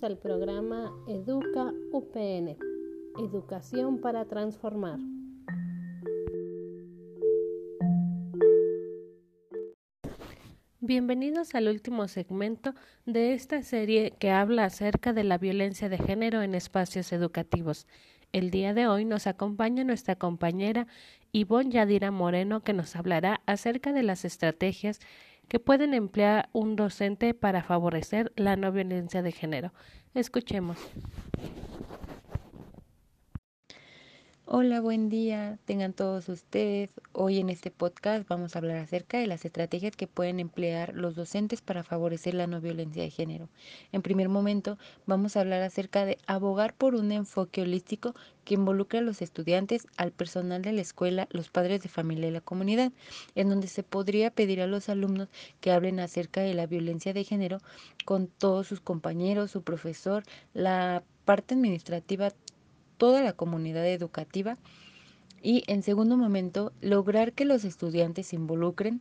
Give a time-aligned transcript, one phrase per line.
[0.00, 2.56] Bienvenidos al programa Educa UPN,
[3.18, 4.98] Educación para Transformar.
[10.80, 12.72] Bienvenidos al último segmento
[13.04, 17.86] de esta serie que habla acerca de la violencia de género en espacios educativos.
[18.32, 20.86] El día de hoy nos acompaña nuestra compañera
[21.32, 25.00] Ivonne Yadira Moreno que nos hablará acerca de las estrategias
[25.50, 29.72] que pueden emplear un docente para favorecer la no violencia de género.
[30.14, 30.78] Escuchemos.
[34.52, 35.60] Hola, buen día.
[35.64, 36.90] Tengan todos ustedes.
[37.12, 41.14] Hoy en este podcast vamos a hablar acerca de las estrategias que pueden emplear los
[41.14, 43.48] docentes para favorecer la no violencia de género.
[43.92, 48.98] En primer momento, vamos a hablar acerca de abogar por un enfoque holístico que involucre
[48.98, 52.90] a los estudiantes, al personal de la escuela, los padres de familia y la comunidad,
[53.36, 55.28] en donde se podría pedir a los alumnos
[55.60, 57.58] que hablen acerca de la violencia de género
[58.04, 62.32] con todos sus compañeros, su profesor, la parte administrativa
[63.00, 64.58] toda la comunidad educativa
[65.42, 69.00] y en segundo momento lograr que los estudiantes se involucren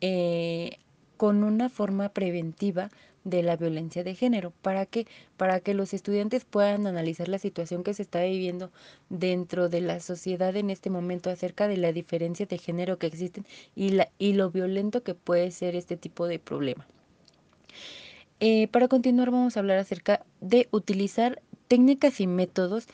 [0.00, 0.78] eh,
[1.16, 2.88] con una forma preventiva
[3.24, 4.52] de la violencia de género.
[4.62, 5.08] ¿Para qué?
[5.36, 8.70] Para que los estudiantes puedan analizar la situación que se está viviendo
[9.10, 13.44] dentro de la sociedad en este momento acerca de la diferencia de género que existen
[13.74, 16.86] y, la, y lo violento que puede ser este tipo de problema.
[18.38, 22.86] Eh, para continuar vamos a hablar acerca de utilizar técnicas y métodos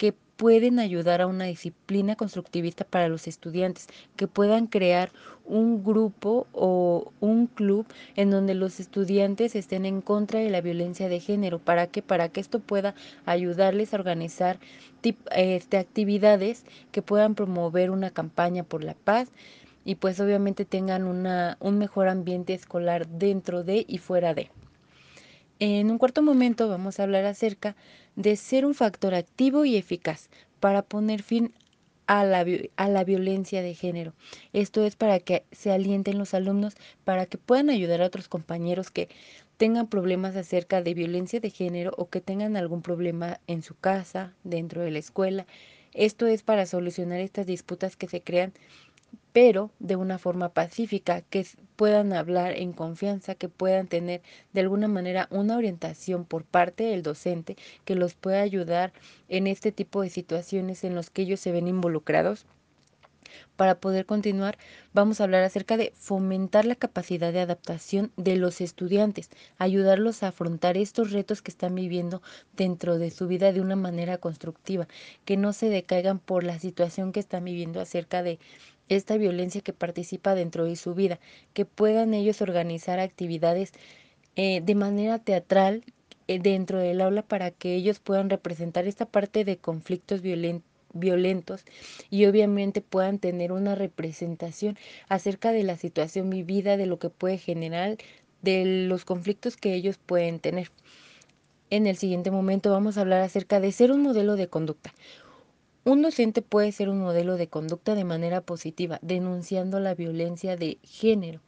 [0.00, 5.10] que pueden ayudar a una disciplina constructivista para los estudiantes, que puedan crear
[5.44, 11.10] un grupo o un club en donde los estudiantes estén en contra de la violencia
[11.10, 11.58] de género.
[11.58, 12.00] ¿Para qué?
[12.00, 12.94] Para que esto pueda
[13.26, 14.58] ayudarles a organizar
[15.02, 19.28] este, actividades que puedan promover una campaña por la paz
[19.84, 24.50] y pues obviamente tengan una, un mejor ambiente escolar dentro de y fuera de.
[25.62, 27.76] En un cuarto momento vamos a hablar acerca
[28.16, 31.52] de ser un factor activo y eficaz para poner fin
[32.06, 34.14] a la, a la, violencia de género.
[34.54, 38.90] Esto es para que se alienten los alumnos, para que puedan ayudar a otros compañeros
[38.90, 39.10] que
[39.58, 44.32] tengan problemas acerca de violencia de género o que tengan algún problema en su casa,
[44.44, 45.46] dentro de la escuela.
[45.92, 48.54] Esto es para solucionar estas disputas que se crean
[49.32, 51.46] pero de una forma pacífica, que
[51.80, 54.20] puedan hablar en confianza, que puedan tener
[54.52, 58.92] de alguna manera una orientación por parte del docente que los pueda ayudar
[59.30, 62.44] en este tipo de situaciones en los que ellos se ven involucrados.
[63.56, 64.58] Para poder continuar,
[64.92, 70.28] vamos a hablar acerca de fomentar la capacidad de adaptación de los estudiantes, ayudarlos a
[70.28, 72.20] afrontar estos retos que están viviendo
[72.54, 74.86] dentro de su vida de una manera constructiva,
[75.24, 78.38] que no se decaigan por la situación que están viviendo acerca de
[78.90, 81.18] esta violencia que participa dentro de su vida,
[81.54, 83.72] que puedan ellos organizar actividades
[84.36, 85.84] eh, de manera teatral
[86.28, 91.64] eh, dentro del aula para que ellos puedan representar esta parte de conflictos violentos
[92.10, 94.76] y obviamente puedan tener una representación
[95.08, 97.96] acerca de la situación vivida, de lo que puede generar,
[98.42, 100.70] de los conflictos que ellos pueden tener.
[101.70, 104.92] En el siguiente momento vamos a hablar acerca de ser un modelo de conducta.
[105.84, 110.78] Un docente puede ser un modelo de conducta de manera positiva, denunciando la violencia de
[110.82, 111.40] género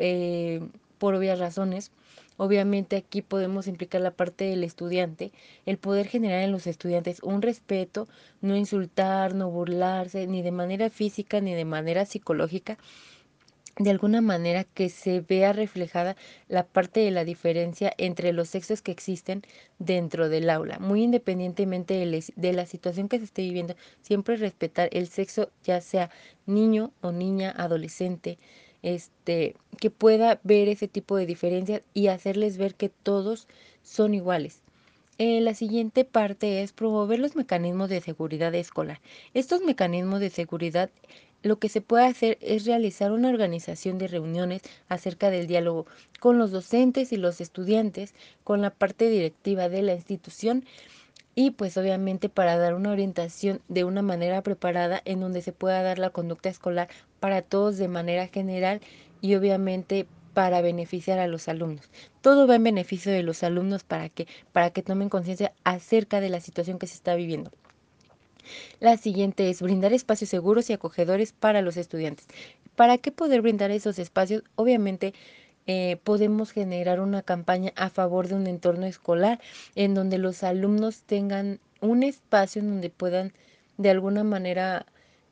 [0.00, 0.60] eh,
[0.98, 1.90] por obvias razones.
[2.36, 5.32] Obviamente aquí podemos implicar la parte del estudiante,
[5.64, 8.06] el poder generar en los estudiantes un respeto,
[8.42, 12.76] no insultar, no burlarse, ni de manera física ni de manera psicológica,
[13.76, 16.16] de alguna manera que se vea reflejada
[16.48, 19.42] la parte de la diferencia entre los sexos que existen
[19.78, 21.94] dentro del aula, muy independientemente
[22.36, 26.10] de, la situación que se esté viviendo, siempre respetar el sexo, ya sea
[26.46, 28.38] niño o niña, adolescente,
[28.82, 33.48] este, que pueda ver ese tipo de diferencias y hacerles ver que todos
[33.82, 34.60] son iguales.
[35.18, 39.00] Eh, la siguiente parte es promover los mecanismos de seguridad escolar.
[39.32, 40.90] Estos mecanismos de seguridad
[41.44, 45.86] lo que se puede hacer es realizar una organización de reuniones acerca del diálogo
[46.18, 48.14] con los docentes y los estudiantes,
[48.44, 50.64] con la parte directiva de la institución
[51.34, 55.82] y pues obviamente para dar una orientación de una manera preparada en donde se pueda
[55.82, 56.88] dar la conducta escolar
[57.20, 58.80] para todos de manera general
[59.20, 61.90] y obviamente para beneficiar a los alumnos.
[62.22, 66.30] Todo va en beneficio de los alumnos para que para que tomen conciencia acerca de
[66.30, 67.50] la situación que se está viviendo.
[68.80, 72.26] La siguiente es brindar espacios seguros y acogedores para los estudiantes.
[72.76, 74.42] ¿Para qué poder brindar esos espacios?
[74.56, 75.14] Obviamente
[75.66, 79.40] eh, podemos generar una campaña a favor de un entorno escolar
[79.74, 83.32] en donde los alumnos tengan un espacio en donde puedan
[83.78, 84.86] de alguna manera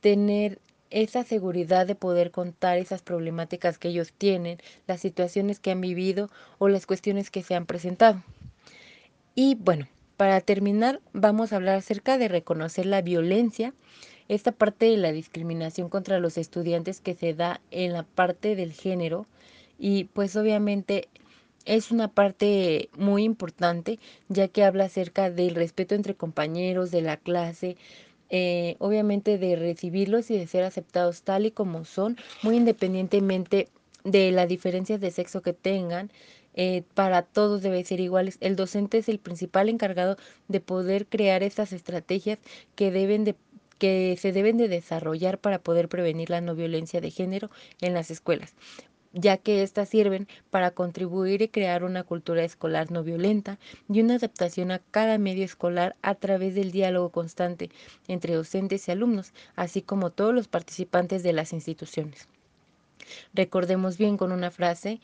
[0.00, 0.60] tener
[0.90, 6.30] esa seguridad de poder contar esas problemáticas que ellos tienen, las situaciones que han vivido
[6.58, 8.22] o las cuestiones que se han presentado.
[9.34, 13.74] Y bueno, para terminar, vamos a hablar acerca de reconocer la violencia,
[14.28, 18.72] esta parte de la discriminación contra los estudiantes que se da en la parte del
[18.72, 19.26] género
[19.78, 21.08] y pues obviamente
[21.66, 27.16] es una parte muy importante ya que habla acerca del respeto entre compañeros de la
[27.16, 27.76] clase,
[28.30, 33.68] eh, obviamente de recibirlos y de ser aceptados tal y como son, muy independientemente
[34.04, 36.10] de las diferencias de sexo que tengan.
[36.54, 38.38] Eh, para todos debe ser iguales.
[38.40, 40.16] El docente es el principal encargado
[40.48, 42.38] de poder crear estas estrategias
[42.76, 43.36] que deben de
[43.78, 48.10] que se deben de desarrollar para poder prevenir la no violencia de género en las
[48.10, 48.54] escuelas
[49.14, 53.58] ya que éstas sirven para contribuir y crear una cultura escolar no violenta
[53.88, 57.70] y una adaptación a cada medio escolar a través del diálogo constante
[58.08, 62.28] entre docentes y alumnos, así como todos los participantes de las instituciones.
[63.32, 65.00] Recordemos bien con una frase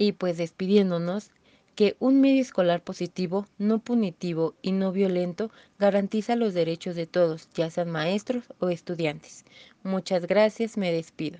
[0.00, 1.30] y pues despidiéndonos
[1.74, 7.50] que un medio escolar positivo, no punitivo y no violento garantiza los derechos de todos,
[7.52, 9.44] ya sean maestros o estudiantes.
[9.82, 11.38] Muchas gracias, me despido.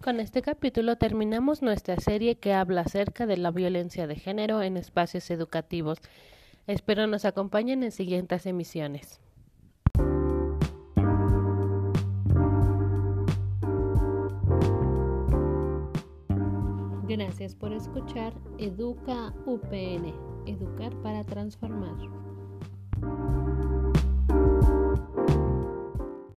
[0.00, 4.76] Con este capítulo terminamos nuestra serie que habla acerca de la violencia de género en
[4.76, 5.98] espacios educativos.
[6.68, 9.18] Espero nos acompañen en siguientes emisiones.
[17.10, 20.14] Gracias por escuchar Educa UPN,
[20.46, 21.96] Educar para Transformar.